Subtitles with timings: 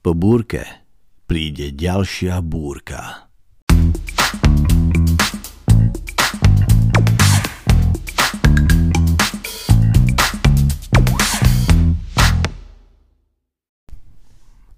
[0.00, 0.64] Po búrke
[1.28, 3.28] príde ďalšia búrka.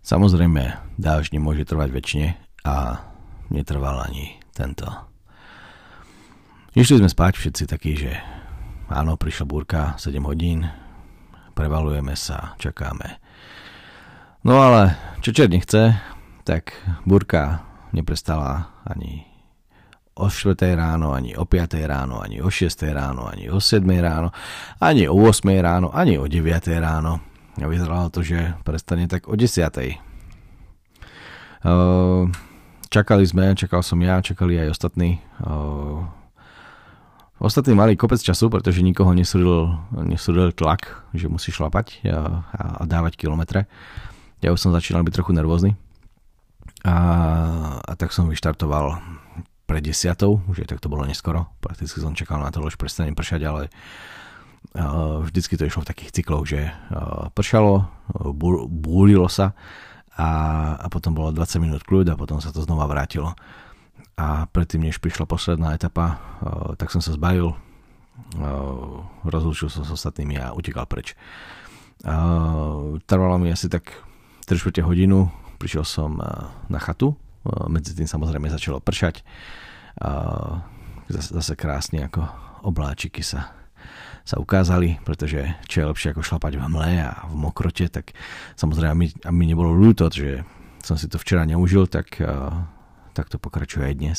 [0.02, 2.28] Samozrejme, dážď nemôže trvať väčšine
[2.66, 3.06] a
[3.54, 4.90] netrval ani tento.
[6.74, 8.18] Išli sme spať všetci takí, že
[8.90, 10.66] áno, prišla búrka, 7 hodín,
[11.54, 13.22] prevalujeme sa, čakáme.
[14.42, 16.02] No ale čo čert nechce,
[16.42, 16.74] tak
[17.06, 17.62] búrka
[17.94, 19.22] neprestala ani
[20.18, 24.34] o 4 ráno, ani o 5 ráno, ani o 6 ráno, ani o 7 ráno,
[24.82, 26.42] ani o 8 ráno, ani o 9
[26.82, 27.22] ráno.
[27.54, 29.62] A vyzeralo to, že prestane tak o 10.
[32.90, 35.22] Čakali sme, čakal som ja, čakali aj ostatní.
[37.38, 39.70] Ostatní mali kopec času, pretože nikoho nesúdil,
[40.02, 43.70] nesúdil tlak, že musí šlapať a dávať kilometre.
[44.42, 45.78] Ja už som začínal byť trochu nervózny.
[46.82, 46.96] A,
[47.78, 48.98] a tak som vyštartoval
[49.70, 51.46] pred desiatou, už je tak to bolo neskoro.
[51.62, 53.70] Prakticky som čakal na to, že prestane pršať, ale
[55.22, 56.74] vždycky to išlo v takých cykloch, že
[57.38, 57.86] pršalo,
[58.66, 59.54] búrilo sa
[60.18, 60.28] a,
[60.76, 63.38] a potom bolo 20 minút kľud a potom sa to znova vrátilo.
[64.18, 66.18] A predtým, než prišla posledná etapa,
[66.76, 67.54] tak som sa zbavil,
[69.22, 71.14] rozlúčil som s ostatnými a utekal preč.
[73.06, 74.02] Trvalo mi asi tak
[74.52, 76.20] 3 hodinu, prišiel som
[76.68, 77.16] na chatu,
[77.70, 79.24] medzi tým samozrejme začalo pršať,
[81.10, 82.22] zase krásne ako
[82.66, 83.62] obláčiky sa
[84.22, 88.14] sa ukázali, pretože čo je lepšie ako šlapať v hmle a v mokrote, tak
[88.54, 90.46] samozrejme, aby, aby mi nebolo ľúto, že
[90.78, 92.22] som si to včera neužil, tak,
[93.14, 94.18] tak to pokračuje aj dnes.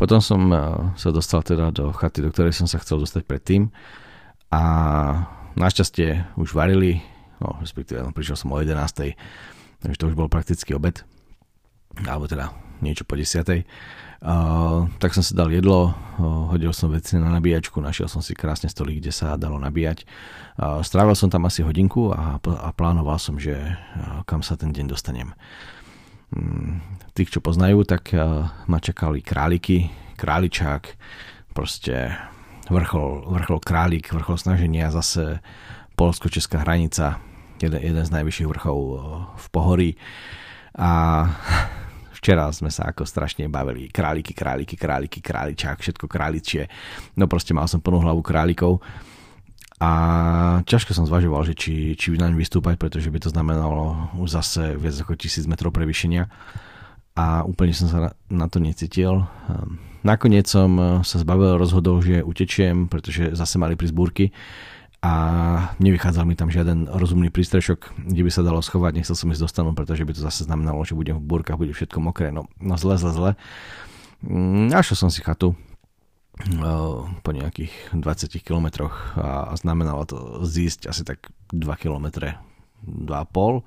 [0.00, 0.48] Potom som
[0.96, 3.68] sa dostal teda do chaty, do ktorej som sa chcel dostať predtým
[4.48, 4.62] a
[5.60, 7.04] našťastie už varili,
[7.38, 8.80] no respektíve no, prišiel som o 11.
[9.80, 11.04] Takže to už bol prakticky obed,
[12.08, 12.48] alebo teda
[12.80, 13.68] niečo po desiatej.
[14.20, 18.36] Uh, tak som si dal jedlo, uh, hodil som veci na nabíjačku, našiel som si
[18.36, 20.04] krásne stolík, kde sa dalo nabíjať.
[20.60, 24.76] Uh, strávil som tam asi hodinku a, a plánoval som, že uh, kam sa ten
[24.76, 25.32] deň dostanem.
[26.30, 26.82] Um,
[27.14, 30.82] tých, čo poznajú, tak uh, ma čakali králiky, králičák,
[31.50, 32.14] proste
[32.70, 35.42] vrchol, vrchol králik, vrchol snaženia, zase
[35.98, 37.18] polsko-česká hranica,
[37.58, 38.98] jeden, jeden z najvyšších vrchov uh,
[39.34, 39.90] v pohorí.
[40.78, 41.26] A
[42.20, 43.88] Včera sme sa ako strašne bavili.
[43.88, 46.68] Králiky, králiky, králiky, králičák, všetko králičie.
[47.16, 48.84] No proste mal som plnú hlavu králikov.
[49.80, 49.90] A
[50.68, 54.92] ťažko som zvažoval, že či, či naň vystúpať, pretože by to znamenalo už zase viac
[54.92, 56.28] ako tisíc metrov prevýšenia.
[57.16, 59.24] A úplne som sa na to necítil.
[59.48, 64.24] Ehm, nakoniec som sa zbavil, rozhodol, že utečiem, pretože zase mali prísť búrky
[65.00, 65.12] a
[65.80, 69.72] nevychádzal mi tam žiaden rozumný prístrešok, kde by sa dalo schovať, nechcel som ísť dostanúť,
[69.72, 73.00] pretože by to zase znamenalo, že budem v búrkach, bude všetko mokré, no, no zle,
[73.00, 73.30] zle, zle.
[74.20, 75.56] Mm, našiel som si chatu
[77.20, 82.40] po nejakých 20 kilometroch a znamenalo to zísť asi tak 2 kilometre,
[82.84, 83.62] 2,5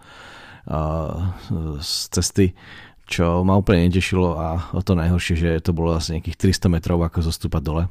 [1.84, 2.56] z cesty,
[3.04, 7.20] čo ma úplne netešilo a to najhoršie, že to bolo asi nejakých 300 metrov ako
[7.20, 7.84] zostúpať dole.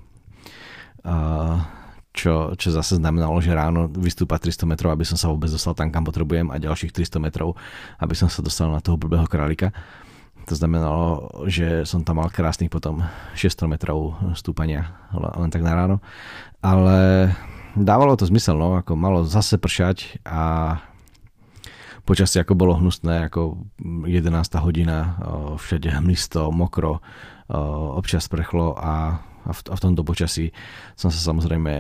[2.13, 5.89] Čo, čo zase znamenalo, že ráno vystúpať 300 metrov, aby som sa vôbec dostal tam,
[5.89, 7.57] kam potrebujem a ďalších 300 metrov,
[7.97, 9.73] aby som sa dostal na toho blbého králika.
[10.51, 13.07] To znamenalo, že som tam mal krásnych potom
[13.39, 15.97] 600 metrov stúpania len tak na ráno.
[16.59, 17.31] Ale
[17.79, 20.77] dávalo to zmysel, no, ako malo zase pršať a
[22.03, 24.27] počasie ako bolo hnusné, ako 11.
[24.59, 25.23] hodina,
[25.57, 26.99] všade hmlisto, mokro,
[27.95, 30.55] občas prchlo a a v, a v tomto počasí
[30.95, 31.73] som sa samozrejme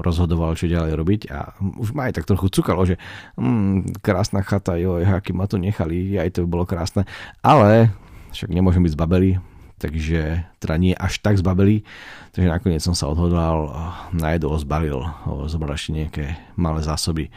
[0.00, 1.20] rozhodoval, čo ďalej robiť.
[1.28, 2.96] A už ma aj tak trochu cukalo, že
[3.36, 7.04] mm, krásna chata, joj, aký ma tu nechali, aj to bolo krásne,
[7.44, 7.92] ale
[8.32, 9.36] však nemôžem byť zbabelý,
[9.76, 11.84] takže teda nie až tak zbabelý,
[12.32, 13.68] takže nakoniec som sa odhodlal,
[14.16, 15.04] na jedlo zbalil,
[15.50, 16.24] zobral ešte nejaké
[16.56, 17.28] malé zásoby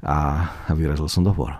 [0.00, 1.52] a vyrazil som do hôr.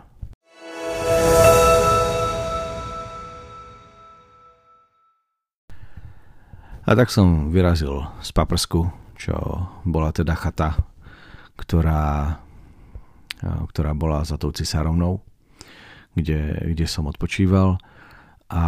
[6.90, 9.38] A tak som vyrazil z Paprsku, čo
[9.86, 10.74] bola teda chata,
[11.54, 12.34] ktorá,
[13.70, 15.22] ktorá bola za tou cisárovnou,
[16.18, 17.78] kde, kde som odpočíval
[18.50, 18.62] a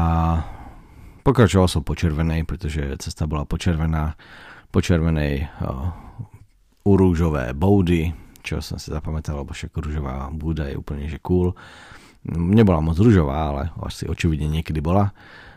[1.27, 4.15] pokračoval som po červenej, pretože cesta bola počervená,
[4.71, 5.51] po červenej
[6.87, 8.15] u rúžové boudy,
[8.47, 11.59] čo som si zapamätal, lebo však rúžová búda je úplne že cool.
[12.31, 15.11] Nebola moc rúžová, ale asi očividne niekedy bola.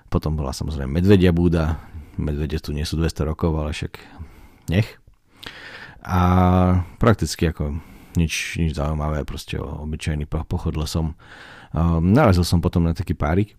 [0.09, 3.99] Potom bola samozrejme medvedia búda, medvede tu nie sú 200 rokov, ale však
[4.71, 4.87] nech.
[6.05, 6.19] A
[7.01, 7.81] prakticky ako
[8.15, 11.17] nič, nič zaujímavé, proste obyčajný pochod lesom.
[12.01, 13.57] Narazil som potom na taký párik,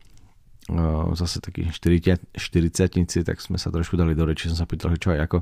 [1.14, 2.26] zase takí 40
[3.22, 5.38] tak sme sa trošku dali do reči, som sa pýtal, čo aj ako.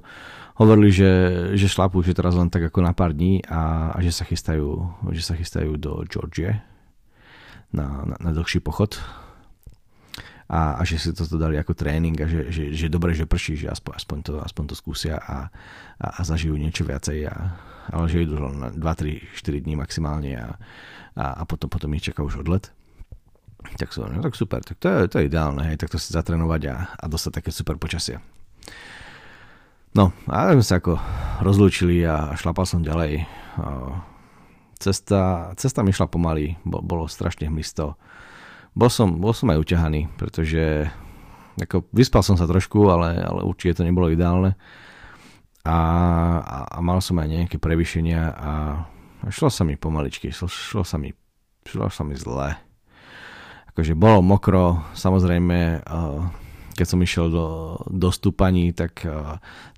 [0.61, 1.11] Hovorili, že,
[1.57, 4.69] že šlapú, že teraz len tak ako na pár dní a, a že, sa chystajú,
[5.17, 6.61] že sa chystajú do Georgie
[7.73, 9.01] na, na, na dlhší pochod
[10.51, 13.65] a, a že si toto dali ako tréning a že, že, že dobre, že prší,
[13.65, 15.49] že aspoň, aspoň, to, aspoň to skúsia a,
[15.97, 17.35] a, a zažijú niečo viacej a,
[17.93, 20.49] ale že idú na 2, 3, 4 dní maximálne a,
[21.17, 22.69] a, a potom, potom ich čaká už odlet
[23.81, 26.77] tak, no, tak super, tak to je, to je ideálne, hej, takto si zatrénovať a,
[27.01, 28.21] a dostať také super počasie.
[29.95, 30.99] No, a sme sa ako
[31.41, 33.25] rozlúčili a šlapal som ďalej.
[34.83, 37.95] Cesta, cesta mi šla pomaly, bolo strašne hmlisto.
[38.75, 40.91] Bol som, bol som aj uťahaný, pretože
[41.59, 44.59] ako, vyspal som sa trošku, ale, ale určite to nebolo ideálne.
[45.65, 45.79] A,
[46.43, 48.51] a, a mal som aj nejaké prevýšenia a
[49.33, 51.15] šlo sa mi pomaličky, šlo, šlo sa mi,
[51.65, 52.59] šlo sa mi zle
[53.75, 55.83] akože bolo mokro, samozrejme
[56.75, 59.07] keď som išiel do, do stúpaní, tak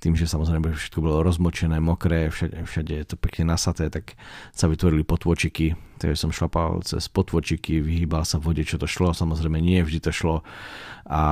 [0.00, 4.16] tým, že samozrejme všetko bolo rozmočené, mokré, všade, všade je to pekne nasaté, tak
[4.56, 9.12] sa vytvorili potvočiky, takže som šlapal cez potvočiky, vyhýbal sa v vode, čo to šlo,
[9.12, 10.40] samozrejme nie vždy to šlo.
[11.04, 11.22] A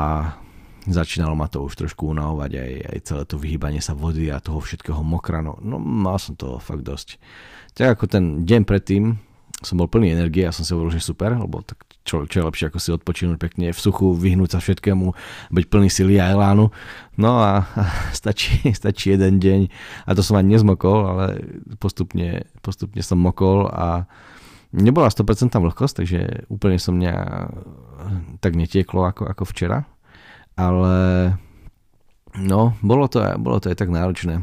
[0.84, 4.60] začínalo ma to už trošku unavovať aj, aj celé to vyhýbanie sa vody a toho
[4.60, 7.16] všetkého mokrano, no mal som to fakt dosť.
[7.72, 9.16] Tak ako ten deň predtým,
[9.64, 12.46] som bol plný energie a som si hovoril, že super, lebo tak čo, čo je
[12.46, 15.16] lepšie ako si odpočinúť pekne v suchu, vyhnúť sa všetkému,
[15.50, 16.68] byť plný sily a elánu.
[17.16, 17.64] No a,
[18.12, 19.60] stačí, stačí jeden deň
[20.04, 21.24] a to som ani nezmokol, ale
[21.80, 24.04] postupne, postupne som mokol a
[24.74, 26.20] nebola 100% vlhkosť, takže
[26.52, 27.14] úplne som mňa
[28.44, 29.88] tak netieklo ako, ako včera,
[30.60, 30.94] ale
[32.36, 34.42] no, bolo to, bolo to aj tak náročné.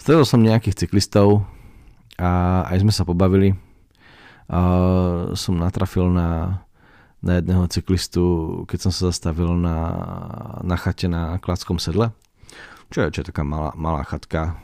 [0.00, 1.44] Stredol som nejakých cyklistov
[2.16, 3.52] a aj sme sa pobavili,
[4.50, 4.60] a
[5.38, 6.60] som natrafil na,
[7.22, 8.22] na jedného cyklistu,
[8.66, 9.78] keď som sa zastavil na,
[10.66, 12.10] na chate na Kladskom sedle.
[12.90, 14.58] Čo je, čo je taká malá, malá chatka.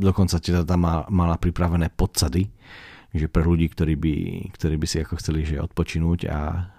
[0.00, 2.48] Dokonca teda tam má, mala pripravené podsady,
[3.12, 4.14] že pre ľudí, ktorí by,
[4.56, 6.72] ktorí by si ako chceli že odpočinúť a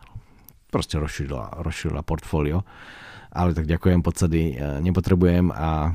[0.74, 2.66] proste rozšírila, rozšírila portfólio.
[3.30, 5.94] Ale tak ďakujem, podsady e, nepotrebujem a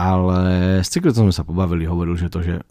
[0.00, 0.40] ale
[0.80, 2.64] s cyklistom sme sa pobavili, hovoril, že to, že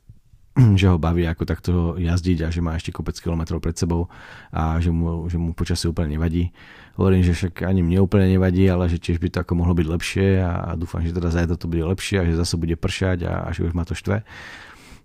[0.79, 4.11] že ho baví ako takto jazdiť a že má ešte kopec kilometrov pred sebou
[4.51, 6.51] a že mu, že mu počasie úplne nevadí.
[6.99, 9.87] Hovorím, že však ani mne úplne nevadí, ale že tiež by to ako mohlo byť
[9.87, 13.33] lepšie a dúfam, že teda zajtra to bude lepšie a že zase bude pršať a,
[13.47, 14.27] a že už ma to štve.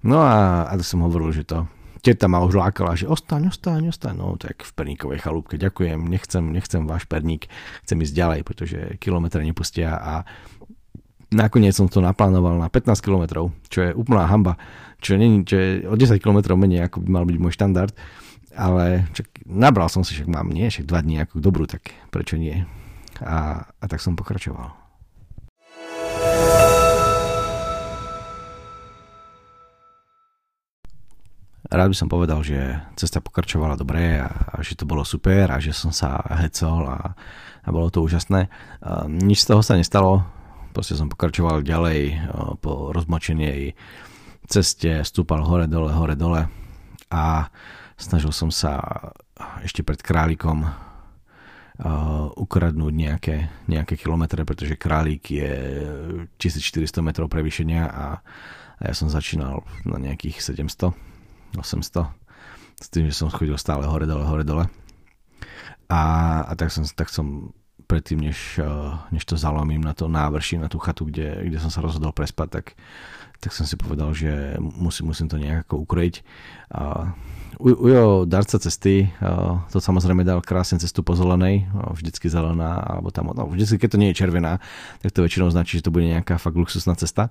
[0.04, 1.64] No a, a to som hovoril, že to
[2.04, 4.14] teta ma už lákala, že ostaň, ostaň, ostaň.
[4.20, 7.48] No tak v perníkovej chalúbke, ďakujem, nechcem, nechcem váš perník,
[7.88, 10.28] chcem ísť ďalej, pretože kilometre nepustia a
[11.32, 14.60] nakoniec som to naplánoval na 15 km, čo je úplná hamba
[15.04, 17.92] čo, nie, čo je o 10 km menej, ako by mal byť môj štandard,
[18.56, 22.40] ale čak, nabral som si, však mám nie, však 2 dní ako dobrú, tak prečo
[22.40, 22.64] nie?
[23.20, 24.72] A, a tak som pokračoval.
[31.74, 32.56] Rád by som povedal, že
[32.94, 37.18] cesta pokračovala dobre a, a že to bolo super a že som sa hecol a,
[37.66, 38.46] a bolo to úžasné.
[38.78, 40.22] A nič z toho sa nestalo,
[40.70, 42.30] proste som pokračoval ďalej
[42.62, 43.74] po rozmočenej
[44.48, 46.46] ceste, stúpal hore, dole, hore, dole
[47.08, 47.48] a
[47.96, 48.80] snažil som sa
[49.62, 53.36] ešte pred králikom uh, ukradnúť nejaké,
[53.66, 55.52] nejaké kilometre, pretože králik je
[56.38, 58.06] 1400 metrov prevýšenia a,
[58.78, 60.92] a ja som začínal na nejakých 700,
[61.58, 62.24] 800
[62.74, 64.66] s tým, že som chodil stále hore, dole, hore, dole.
[65.86, 66.02] A,
[66.42, 67.54] a tak, som, tak som
[67.86, 68.58] predtým, než,
[69.12, 72.48] než to zalomím na to návrši, na tú chatu, kde, kde som sa rozhodol prespať,
[72.50, 72.66] tak
[73.44, 76.24] tak som si povedal, že musím, musím to nejako ukrojiť.
[76.72, 77.12] A
[77.54, 79.14] Ujo, darca cesty,
[79.70, 84.00] to samozrejme dal krásne cestu po zelenej, vždycky zelená, alebo tam, no vždycky, keď to
[84.02, 84.58] nie je červená,
[84.98, 87.30] tak to väčšinou značí, že to bude nejaká fakt luxusná cesta.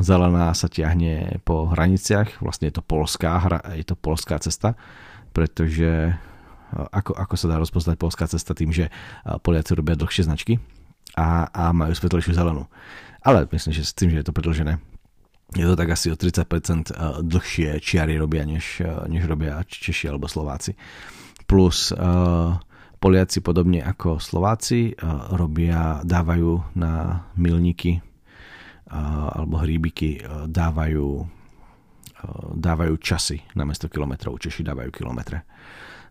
[0.00, 3.36] Zelená sa tiahne po hraniciach, vlastne je to polská,
[3.76, 4.80] je to polská cesta,
[5.36, 6.16] pretože
[6.72, 8.88] ako, ako sa dá rozpoznať polská cesta tým, že
[9.44, 10.56] Poliaci robia dlhšie značky
[11.20, 12.64] a, a majú svetlejšiu zelenú.
[13.20, 14.80] Ale myslím, že s tým, že je to predlžené,
[15.52, 20.08] je to tak asi o 30% eh, dlhšie čiary robia, než, eh, než robia Češi
[20.08, 20.74] alebo Slováci.
[21.42, 22.56] Plus uh,
[22.96, 24.94] Poliaci podobne ako Slováci
[25.34, 27.98] robia, dávajú na milníky
[28.88, 31.26] alebo hríbiky dávajú,
[32.56, 35.44] dávajú časy na mesto kilometrov, Češi dávajú kilometre.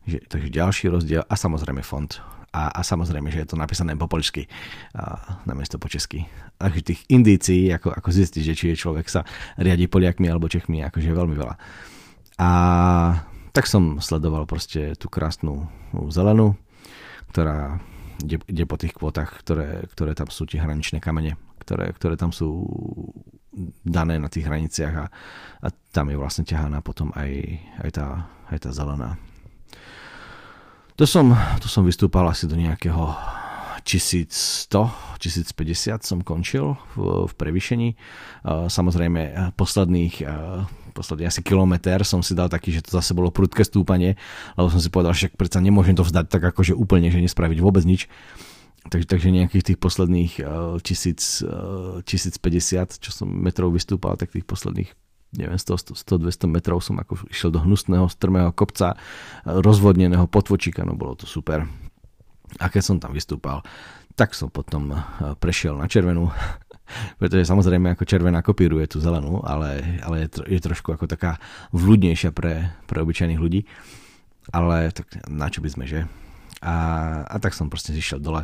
[0.03, 2.11] Že, takže ďalší rozdiel a samozrejme fond.
[2.51, 4.43] A, a samozrejme, že je to napísané po poľsky
[5.47, 6.27] namiesto po česky.
[6.59, 9.23] Takže tých indícií, ako, ako zistiť, že či je človek sa
[9.55, 11.55] riadi Poliakmi alebo Čechmi, akože je veľmi veľa.
[12.43, 12.49] A
[13.55, 15.71] tak som sledoval proste tú krásnu
[16.11, 16.59] zelenú,
[17.31, 17.79] ktorá
[18.23, 22.35] ide, ide po tých kvotách, ktoré, ktoré tam sú tie hraničné kamene, ktoré, ktoré tam
[22.35, 22.67] sú
[23.83, 25.05] dané na tých hraniciach a,
[25.63, 27.31] a tam je vlastne ťahaná potom aj,
[27.83, 28.07] aj, tá,
[28.47, 29.19] aj tá zelená.
[30.99, 31.31] To som,
[31.63, 33.15] to som vystúpal asi do nejakého
[33.83, 34.69] 1100,
[35.17, 37.97] 1050 som končil v, v prevýšení.
[38.45, 40.21] Samozrejme, posledných,
[40.93, 44.19] posledný asi kilometr som si dal taký, že to zase bolo prudké stúpanie,
[44.53, 47.81] lebo som si povedal, že predsa nemôžem to vzdať tak akože úplne, že nespraviť vôbec
[47.81, 48.05] nič.
[48.81, 54.45] Takže, takže nejakých tých posledných uh, 1000, uh, 1050, čo som metrov vystúpal, tak tých
[54.45, 54.89] posledných
[55.35, 58.99] neviem, 100, 100, 200 metrov som ako išiel do hnusného, strmého kopca,
[59.47, 61.63] rozvodneného potvočíka, no bolo to super.
[62.59, 63.63] A keď som tam vystúpal,
[64.19, 64.91] tak som potom
[65.39, 66.27] prešiel na červenú,
[67.19, 71.39] pretože samozrejme ako červená kopíruje tú zelenú, ale, ale je, je trošku ako taká
[71.71, 73.63] vľudnejšia pre, pre obyčajných ľudí.
[74.51, 76.09] Ale tak na čo by sme, že?
[76.59, 76.75] A,
[77.25, 78.43] a tak som proste zišiel dole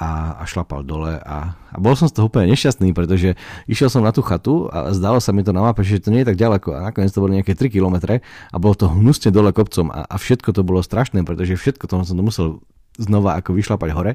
[0.00, 3.36] a, a šlapal dole a, a bol som z toho úplne nešťastný, pretože
[3.68, 6.24] išiel som na tú chatu a zdalo sa mi to na mape, že to nie
[6.24, 6.72] je tak ďaleko.
[6.72, 10.16] A nakoniec to bolo nejaké 3 km a bolo to hnusne dole kopcom a, a
[10.16, 12.64] všetko to bolo strašné, pretože všetko to som to musel
[12.96, 14.12] znova ako vyšlapať hore.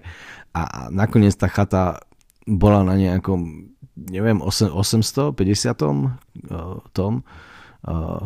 [0.58, 2.01] A, a nakoniec tá chata
[2.50, 7.13] bola na nejakom neviem, 850 uh, tom
[7.88, 8.25] uh,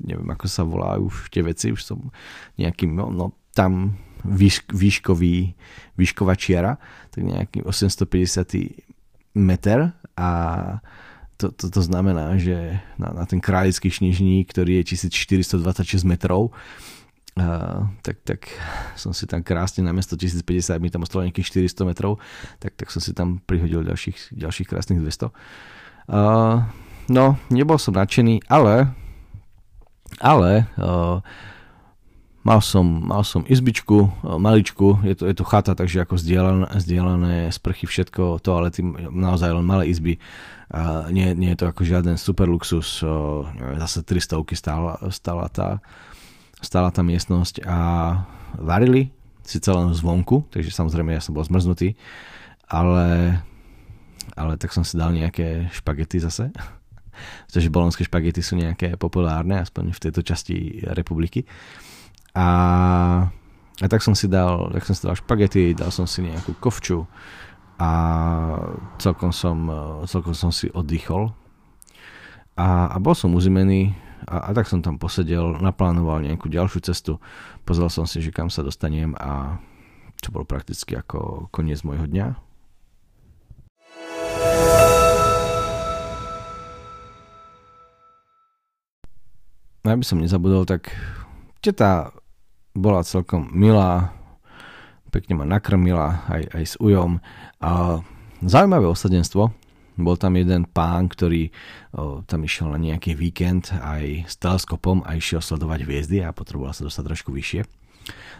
[0.00, 2.14] neviem ako sa volajú už tie veci, už som
[2.60, 5.54] nejakým, no, no tam výšk, výškový,
[5.94, 6.76] výšková čiara,
[7.14, 10.30] tak nejaký 850 meter a
[11.36, 16.52] to, to, to znamená, že na, na ten kráľický šnižník, ktorý je 1426 metrov,
[17.36, 18.48] Uh, tak, tak
[18.96, 22.16] som si tam krásne na miesto 1050 mi tam ostalo nejakých 400 metrov,
[22.56, 25.28] tak, tak som si tam prihodil ďalších, ďalších krásnych 200.
[26.08, 26.64] Uh,
[27.12, 28.88] no, nebol som nadšený, ale
[30.16, 31.20] ale uh,
[32.46, 36.78] Mal som, mal som izbičku, e, maličku, je to, je to chata, takže ako zdieľané,
[36.78, 40.22] zdieľané sprchy, všetko, toalety, naozaj len malé izby.
[40.70, 43.02] A nie, nie je to ako žiaden super luxus,
[43.54, 45.82] neviem, zase 300 stála, stála, tá,
[46.62, 47.78] stála tá miestnosť a
[48.62, 49.10] varili
[49.42, 51.94] síce len zvonku, takže samozrejme ja som bol zmrznutý,
[52.66, 53.38] ale,
[54.34, 56.50] ale tak som si dal nejaké špagety zase,
[57.50, 61.42] pretože bolonské špagety sú nejaké populárne, aspoň v tejto časti republiky.
[62.36, 62.46] A,
[63.80, 67.08] a tak som si dal, tak som si dal špagety, dal som si nejakú kovču
[67.80, 67.90] a
[69.00, 69.56] celkom som,
[70.04, 71.32] celkom som si oddychol.
[72.60, 73.96] A, a bol som uzimený
[74.28, 77.12] a, a tak som tam posedel, naplánoval nejakú ďalšiu cestu,
[77.64, 79.56] pozrel som si, že kam sa dostanem a
[80.20, 82.26] čo bolo prakticky ako koniec môjho dňa.
[89.84, 90.90] No aby som nezabudol, tak
[91.62, 92.10] teta
[92.76, 94.12] bola celkom milá,
[95.08, 97.18] pekne ma nakrmila aj, aj s ujom.
[97.64, 98.04] A
[98.44, 99.50] zaujímavé osadenstvo,
[99.96, 101.48] bol tam jeden pán, ktorý
[101.96, 106.76] o, tam išiel na nejaký víkend aj s teleskopom a išiel sledovať hviezdy a potreboval
[106.76, 107.64] sa dostať trošku vyššie.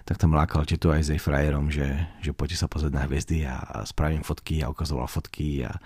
[0.06, 1.88] Tak tam lákal tu aj s jej frajerom, že,
[2.22, 5.80] že poďte sa pozrieť na hviezdy a, a spravím fotky a ukazoval fotky a,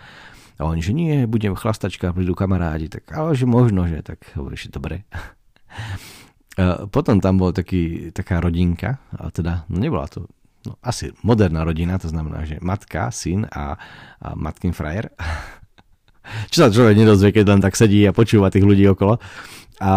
[0.59, 4.59] a oni, že nie, budem chlastačka, prídu kamarádi, tak ale že možno, že tak hovorí,
[4.59, 5.07] že dobre.
[6.90, 10.26] Potom tam bol taký, taká rodinka, a teda no nebola to
[10.66, 13.78] no, asi moderná rodina, to znamená, že matka, syn a,
[14.19, 15.14] a matkin frajer.
[16.52, 19.19] čo sa človek nedozvie, keď len tak sedí a počúva tých ľudí okolo.
[19.80, 19.92] A,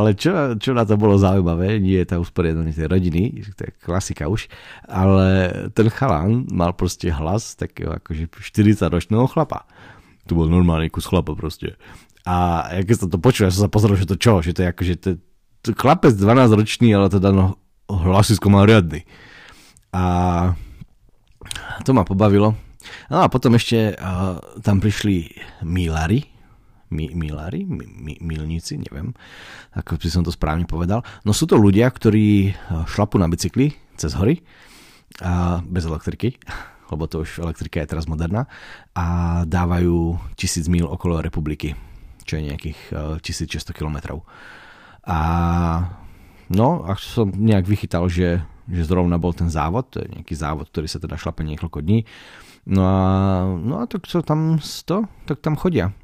[0.00, 3.72] ale čo, čo na to bolo zaujímavé, nie je to usporiadanie tej rodiny, to je
[3.84, 4.48] klasika už,
[4.88, 9.68] ale ten chalán mal proste hlas takého akože 40 ročného chlapa.
[10.24, 11.76] To bol normálny kus chlapa proste.
[12.24, 14.68] A keď som to počul, ja som sa pozrel, že to čo, že to je
[14.72, 15.10] akože to,
[15.64, 19.04] chlapec 12 ročný, ale teda no, hlasisko mal riadny.
[19.92, 20.02] A
[21.82, 22.54] to ma pobavilo.
[23.12, 25.30] No a potom ešte uh, tam prišli
[25.66, 26.24] Milari,
[26.90, 29.14] mi, Milari, mi, mi, milníci, neviem,
[29.78, 31.06] ako by som to správne povedal.
[31.22, 32.50] No sú to ľudia, ktorí
[32.90, 34.42] šlapu na bicykli cez hory,
[35.22, 36.38] a bez elektriky,
[36.90, 38.50] lebo to už elektrika je teraz moderná,
[38.94, 41.78] a dávajú tisíc mil okolo republiky,
[42.26, 44.26] čo je nejakých uh, 1600 kilometrov.
[45.06, 45.18] A
[46.52, 50.68] no, ak som nejak vychytal, že, že zrovna bol ten závod, to je nejaký závod,
[50.68, 52.04] ktorý sa teda šlape niekoľko dní,
[52.68, 53.00] no a,
[53.56, 55.96] no a tak čo tam to, tak tam chodia.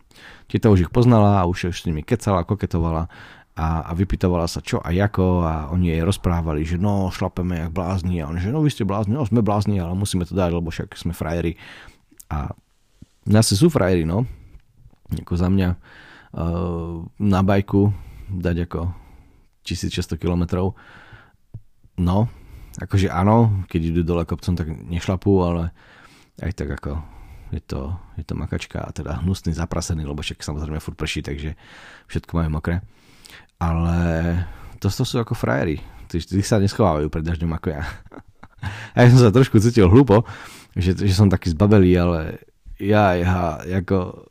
[0.49, 3.13] Tita už ich poznala a už s nimi kecala, koketovala
[3.57, 7.73] a, a vypytovala sa čo a ako a oni jej rozprávali, že no šlapeme jak
[7.73, 10.53] blázni a oni, že no vy ste blázni, no sme blázni, ale musíme to dať,
[10.53, 11.57] lebo však sme frajeri.
[12.29, 12.53] A
[13.25, 14.29] zase sú frajeri, no.
[15.09, 17.97] Ako za mňa uh, na bajku
[18.31, 18.81] dať ako
[19.67, 20.75] 1600 km
[21.99, 22.29] no,
[22.79, 25.73] akože áno, keď idú dole kopcom, tak nešlapú, ale
[26.45, 27.01] aj tak ako
[27.55, 31.55] je to, je to makačka a teda hnusný, zaprasený, lebo však samozrejme furt prší, takže
[32.11, 32.83] všetko majú mokré.
[33.57, 33.97] Ale
[34.83, 35.81] to, to sú ako frajeri.
[36.11, 37.83] Tí, tí sa neschovávajú pred dažďom ako ja.
[38.97, 40.27] A ja som sa trošku cítil hlúpo,
[40.75, 42.21] že, že som taký zbabelý, ale
[42.83, 44.27] ja, ja, ako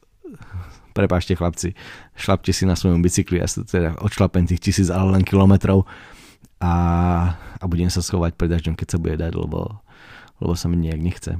[0.95, 1.75] prepášte chlapci,
[2.15, 5.83] šlapte si na svojom bicykli, ja sa teda odšlapem tých tisíc, ale len kilometrov
[6.63, 6.73] a,
[7.59, 9.83] a budem sa schovať pred dažďom, keď sa bude dať, lebo,
[10.39, 11.35] lebo sa mi nejak nechce.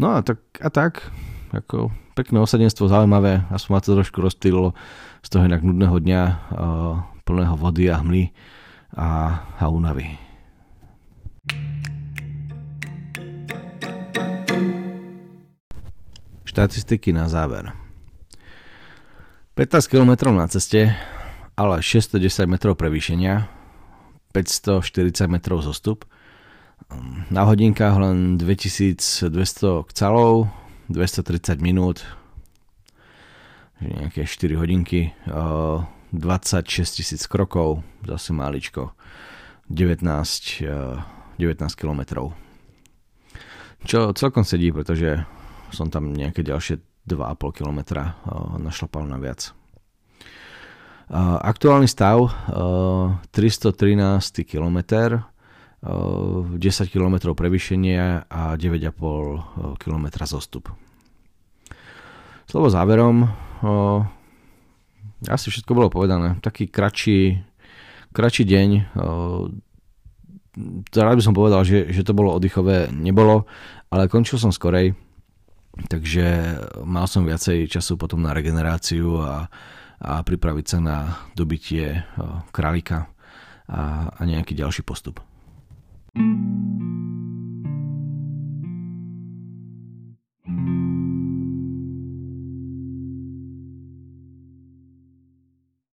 [0.00, 1.12] No a tak, a tak
[1.52, 4.72] ako pekné osadenstvo, zaujímavé, aspoň ma to trošku rozptýlilo
[5.20, 6.94] z toho inak nudného dňa, uh,
[7.26, 8.30] plného vody a hmly
[8.94, 10.18] a, a únavy.
[16.46, 17.79] Štatistiky na záver.
[19.60, 20.96] 15 km na ceste,
[21.52, 23.44] ale 610 metrov prevýšenia,
[24.32, 26.08] 540 metrov zostup,
[27.28, 30.48] na hodinkách len 2200 kcalov,
[30.88, 32.00] 230 minút,
[33.84, 36.64] nejaké 4 hodinky, 26
[36.96, 38.96] tisíc krokov, zase máličko,
[39.68, 40.64] 19,
[41.36, 42.32] 19 kilometrov.
[43.84, 45.20] Čo celkom sedí, pretože
[45.68, 48.14] som tam nejaké ďalšie 2,5 kilometra
[48.62, 49.50] našlapal na viac.
[51.42, 52.30] Aktuálny stav
[53.34, 54.78] 313 km
[55.82, 56.54] 10
[56.86, 60.70] km prevýšenia a 9,5 km zostup.
[62.46, 63.26] Slovo záverom,
[65.26, 66.38] asi všetko bolo povedané.
[66.38, 67.42] Taký kratší,
[68.14, 68.70] kratší deň,
[70.94, 73.50] rád by som povedal, že, že to bolo oddychové, nebolo,
[73.90, 74.94] ale končil som skorej,
[75.86, 79.48] Takže eh, mal som viacej času potom na regeneráciu a,
[80.00, 80.98] a pripraviť sa na
[81.32, 82.04] dobitie eh,
[82.50, 83.08] králika
[83.70, 85.22] a, a nejaký ďalší postup.
[86.10, 86.89] thank you